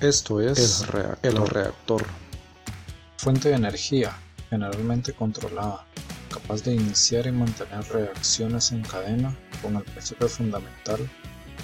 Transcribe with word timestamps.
Esto 0.00 0.40
es 0.40 0.84
el 1.22 1.36
reactor. 1.48 2.06
Fuente 3.16 3.48
de 3.48 3.56
energía, 3.56 4.16
generalmente 4.48 5.12
controlada, 5.12 5.86
capaz 6.32 6.62
de 6.62 6.76
iniciar 6.76 7.26
y 7.26 7.32
mantener 7.32 7.82
reacciones 7.88 8.70
en 8.70 8.82
cadena 8.82 9.36
con 9.60 9.74
el 9.74 9.82
principio 9.82 10.28
fundamental 10.28 11.00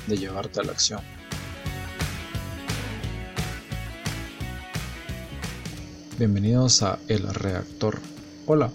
de 0.09 0.17
llevarte 0.17 0.59
a 0.59 0.65
la 0.65 0.73
acción. 0.73 1.01
Bienvenidos 6.19 6.83
a 6.83 6.99
El 7.07 7.33
Reactor. 7.33 8.01
Hola, 8.47 8.69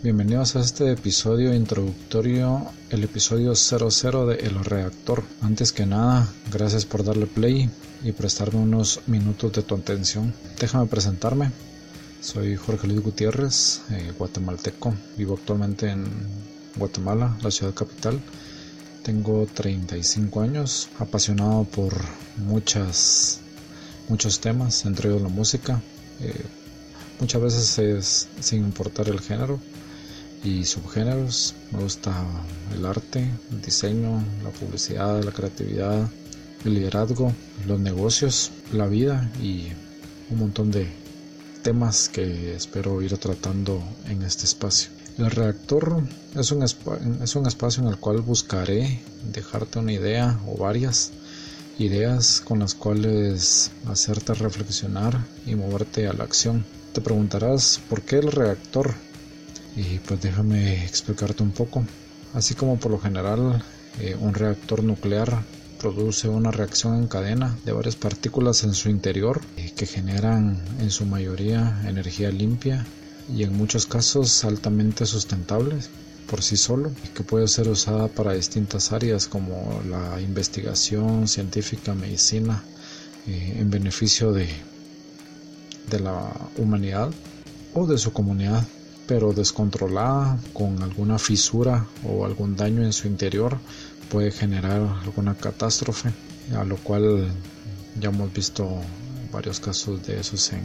bienvenidos 0.00 0.54
a 0.54 0.60
este 0.60 0.92
episodio 0.92 1.52
introductorio, 1.52 2.66
el 2.90 3.02
episodio 3.02 3.54
00 3.54 4.26
de 4.26 4.36
El 4.36 4.64
Reactor. 4.64 5.24
Antes 5.42 5.72
que 5.72 5.86
nada, 5.86 6.28
gracias 6.52 6.86
por 6.86 7.02
darle 7.02 7.26
play 7.26 7.68
y 8.04 8.12
prestarme 8.12 8.60
unos 8.60 9.00
minutos 9.08 9.52
de 9.52 9.62
tu 9.62 9.74
atención. 9.74 10.32
Déjame 10.60 10.86
presentarme. 10.86 11.50
Soy 12.20 12.54
Jorge 12.56 12.86
Luis 12.86 13.00
Gutiérrez, 13.00 13.82
eh, 13.90 14.12
guatemalteco. 14.16 14.94
Vivo 15.16 15.34
actualmente 15.34 15.90
en 15.90 16.04
Guatemala, 16.76 17.36
la 17.42 17.50
ciudad 17.50 17.74
capital. 17.74 18.20
Tengo 19.02 19.46
35 19.52 20.40
años, 20.40 20.88
apasionado 20.98 21.64
por 21.64 21.94
muchas, 22.36 23.40
muchos 24.08 24.38
temas, 24.38 24.84
entre 24.84 25.08
ellos 25.08 25.22
la 25.22 25.28
música. 25.28 25.82
Eh, 26.20 26.44
muchas 27.18 27.42
veces 27.42 27.78
es 27.78 28.28
sin 28.40 28.60
importar 28.64 29.08
el 29.08 29.20
género 29.20 29.58
y 30.44 30.64
subgéneros. 30.64 31.54
Me 31.72 31.80
gusta 31.80 32.12
el 32.74 32.84
arte, 32.86 33.28
el 33.50 33.62
diseño, 33.62 34.22
la 34.42 34.50
publicidad, 34.50 35.22
la 35.22 35.32
creatividad, 35.32 36.08
el 36.64 36.74
liderazgo, 36.74 37.32
los 37.66 37.80
negocios, 37.80 38.50
la 38.72 38.86
vida 38.86 39.30
y 39.42 39.68
un 40.30 40.38
montón 40.38 40.70
de 40.70 40.88
temas 41.62 42.08
que 42.08 42.54
espero 42.54 43.02
ir 43.02 43.16
tratando 43.18 43.82
en 44.06 44.22
este 44.22 44.44
espacio. 44.44 44.90
El 45.18 45.30
reactor 45.30 46.02
es 46.36 46.52
un, 46.52 46.62
es 46.62 47.36
un 47.36 47.46
espacio 47.46 47.82
en 47.82 47.88
el 47.88 47.98
cual 47.98 48.20
buscaré 48.20 49.00
dejarte 49.32 49.80
una 49.80 49.92
idea 49.92 50.38
o 50.46 50.56
varias 50.56 51.10
ideas 51.78 52.40
con 52.40 52.60
las 52.60 52.74
cuales 52.74 53.70
hacerte 53.86 54.34
reflexionar 54.34 55.24
y 55.46 55.54
moverte 55.54 56.06
a 56.06 56.12
la 56.12 56.24
acción. 56.24 56.64
Te 56.92 57.00
preguntarás 57.00 57.80
por 57.88 58.02
qué 58.02 58.18
el 58.18 58.32
reactor 58.32 58.94
y 59.78 60.00
pues 60.00 60.20
déjame 60.20 60.84
explicarte 60.84 61.42
un 61.42 61.52
poco. 61.52 61.84
Así 62.34 62.54
como 62.54 62.78
por 62.78 62.90
lo 62.90 62.98
general 62.98 63.62
eh, 64.00 64.16
un 64.18 64.34
reactor 64.34 64.82
nuclear 64.82 65.42
produce 65.80 66.28
una 66.28 66.50
reacción 66.50 66.96
en 66.96 67.06
cadena 67.06 67.56
de 67.64 67.72
varias 67.72 67.94
partículas 67.94 68.64
en 68.64 68.74
su 68.74 68.90
interior 68.90 69.40
eh, 69.56 69.72
que 69.76 69.86
generan 69.86 70.60
en 70.80 70.90
su 70.90 71.06
mayoría 71.06 71.80
energía 71.86 72.30
limpia 72.30 72.84
y 73.32 73.44
en 73.44 73.56
muchos 73.56 73.86
casos 73.86 74.44
altamente 74.44 75.06
sustentable 75.06 75.76
por 76.28 76.42
sí 76.42 76.56
solo 76.56 76.90
y 77.04 77.08
que 77.08 77.22
puede 77.22 77.46
ser 77.46 77.68
usada 77.68 78.08
para 78.08 78.32
distintas 78.32 78.92
áreas 78.92 79.28
como 79.28 79.80
la 79.88 80.20
investigación 80.20 81.28
científica, 81.28 81.94
medicina, 81.94 82.62
eh, 83.28 83.56
en 83.60 83.70
beneficio 83.70 84.32
de, 84.32 84.48
de 85.88 86.00
la 86.00 86.32
humanidad 86.56 87.10
o 87.74 87.86
de 87.86 87.96
su 87.96 88.12
comunidad 88.12 88.66
pero 89.08 89.32
descontrolada 89.32 90.38
con 90.52 90.82
alguna 90.82 91.18
fisura 91.18 91.86
o 92.04 92.24
algún 92.24 92.54
daño 92.54 92.84
en 92.84 92.92
su 92.92 93.08
interior 93.08 93.58
puede 94.10 94.30
generar 94.30 94.82
alguna 95.02 95.34
catástrofe, 95.34 96.10
a 96.54 96.64
lo 96.64 96.76
cual 96.76 97.26
ya 97.98 98.10
hemos 98.10 98.32
visto 98.32 98.68
varios 99.32 99.58
casos 99.60 100.06
de 100.06 100.20
esos 100.20 100.52
en, 100.52 100.60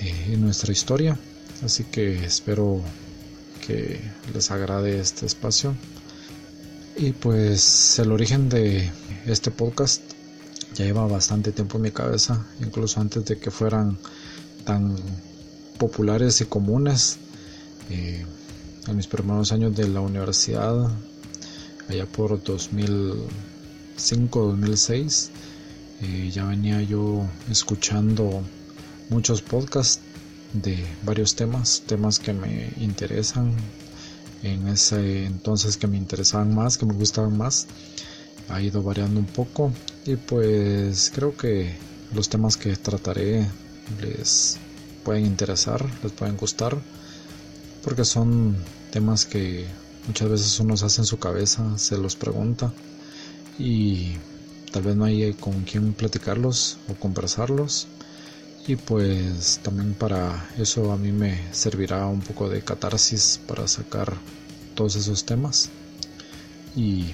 eh, 0.00 0.32
en 0.32 0.42
nuestra 0.42 0.72
historia. 0.72 1.18
Así 1.64 1.84
que 1.84 2.24
espero 2.24 2.82
que 3.66 4.00
les 4.32 4.50
agrade 4.50 5.00
este 5.00 5.26
espacio. 5.26 5.74
Y 6.96 7.12
pues 7.12 7.98
el 7.98 8.12
origen 8.12 8.48
de 8.48 8.90
este 9.26 9.50
podcast 9.50 10.02
ya 10.74 10.84
lleva 10.84 11.06
bastante 11.06 11.50
tiempo 11.52 11.78
en 11.78 11.82
mi 11.82 11.90
cabeza, 11.90 12.46
incluso 12.60 13.00
antes 13.00 13.24
de 13.24 13.38
que 13.38 13.50
fueran 13.50 13.98
tan 14.64 14.96
populares 15.78 16.40
y 16.40 16.44
comunes. 16.44 17.18
Eh, 17.90 18.24
en 18.86 18.96
mis 18.96 19.06
primeros 19.06 19.52
años 19.52 19.74
de 19.76 19.88
la 19.88 20.00
universidad 20.00 20.90
allá 21.88 22.06
por 22.06 22.42
2005-2006 22.42 25.28
eh, 26.02 26.30
ya 26.32 26.44
venía 26.44 26.82
yo 26.82 27.26
escuchando 27.50 28.42
muchos 29.10 29.42
podcasts 29.42 30.00
de 30.52 30.84
varios 31.02 31.34
temas, 31.34 31.82
temas 31.86 32.18
que 32.18 32.32
me 32.32 32.72
interesan 32.78 33.54
en 34.42 34.68
ese 34.68 35.24
entonces 35.24 35.76
que 35.76 35.86
me 35.86 35.96
interesaban 35.96 36.54
más, 36.54 36.78
que 36.78 36.86
me 36.86 36.94
gustaban 36.94 37.36
más. 37.36 37.66
Ha 38.48 38.60
ido 38.60 38.82
variando 38.82 39.20
un 39.20 39.26
poco 39.26 39.72
y 40.04 40.16
pues 40.16 41.10
creo 41.14 41.36
que 41.36 41.74
los 42.12 42.28
temas 42.28 42.56
que 42.56 42.76
trataré 42.76 43.48
les 44.00 44.58
pueden 45.02 45.26
interesar, 45.26 45.84
les 46.02 46.12
pueden 46.12 46.36
gustar, 46.36 46.76
porque 47.84 48.04
son 48.04 48.56
temas 48.90 49.26
que 49.26 49.66
Muchas 50.06 50.28
veces 50.28 50.60
uno 50.60 50.76
se 50.76 50.84
hace 50.84 51.00
en 51.00 51.06
su 51.06 51.18
cabeza, 51.18 51.78
se 51.78 51.96
los 51.96 52.14
pregunta 52.14 52.72
y 53.58 54.12
tal 54.70 54.82
vez 54.82 54.96
no 54.96 55.04
hay 55.06 55.32
con 55.32 55.62
quien 55.62 55.94
platicarlos 55.94 56.76
o 56.90 56.94
conversarlos. 56.94 57.86
Y 58.66 58.76
pues 58.76 59.60
también 59.62 59.94
para 59.94 60.50
eso 60.58 60.92
a 60.92 60.96
mí 60.96 61.10
me 61.10 61.40
servirá 61.52 62.06
un 62.06 62.20
poco 62.20 62.48
de 62.50 62.62
catarsis 62.62 63.40
para 63.46 63.66
sacar 63.66 64.12
todos 64.74 64.96
esos 64.96 65.24
temas. 65.24 65.70
Y 66.76 67.06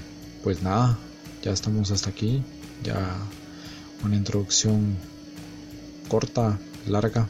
pues 0.43 0.61
nada, 0.61 0.97
ya 1.41 1.51
estamos 1.51 1.91
hasta 1.91 2.09
aquí. 2.09 2.43
Ya 2.83 3.17
una 4.03 4.17
introducción 4.17 4.97
corta, 6.09 6.59
larga, 6.87 7.27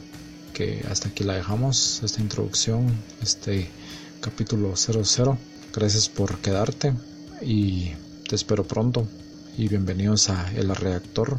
que 0.52 0.84
hasta 0.90 1.08
aquí 1.08 1.24
la 1.24 1.34
dejamos. 1.34 2.02
Esta 2.02 2.20
introducción, 2.20 2.86
este 3.22 3.68
capítulo 4.20 4.76
00. 4.76 5.38
Gracias 5.74 6.08
por 6.08 6.38
quedarte 6.38 6.92
y 7.40 7.92
te 8.28 8.36
espero 8.36 8.64
pronto 8.64 9.06
y 9.56 9.68
bienvenidos 9.68 10.28
a 10.30 10.50
El 10.52 10.74
Reactor, 10.74 11.38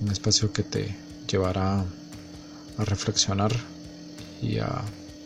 un 0.00 0.08
espacio 0.10 0.52
que 0.52 0.62
te 0.62 0.96
llevará 1.30 1.80
a 1.80 2.84
reflexionar 2.84 3.52
y 4.42 4.58
a 4.58 4.82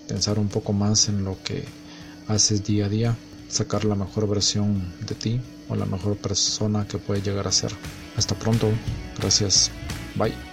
pensar 0.09 0.39
un 0.39 0.49
poco 0.49 0.73
más 0.73 1.09
en 1.09 1.25
lo 1.25 1.43
que 1.43 1.65
haces 2.29 2.65
día 2.65 2.87
a 2.87 2.89
día, 2.89 3.17
sacar 3.49 3.85
la 3.85 3.95
mejor 3.95 4.29
versión 4.29 4.93
de 5.07 5.15
ti 5.15 5.41
o 5.69 5.75
la 5.77 5.87
mejor 5.87 6.17
persona 6.17 6.87
que 6.87 6.99
puedes 6.99 7.25
llegar 7.25 7.47
a 7.47 7.53
ser. 7.53 7.73
Hasta 8.17 8.35
pronto, 8.35 8.69
gracias, 9.19 9.71
bye. 10.15 10.52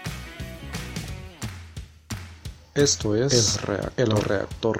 Esto 2.79 3.13
es 3.13 3.59
El, 3.97 4.11
Reactor. 4.11 4.79